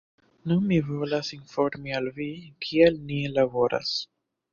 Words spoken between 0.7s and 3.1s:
volas informi al vi, kiel